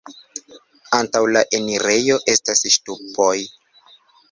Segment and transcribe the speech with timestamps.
[0.99, 3.39] Antaŭ la enirejo estas ŝtupoj.